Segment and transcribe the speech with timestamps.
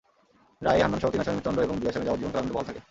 [0.65, 2.79] রায়ে হান্নানসহ তিন আসামির মৃত্যুদণ্ড এবং দুই আসামির যাবজ্জীবন কারাদণ্ড বহাল থাকে।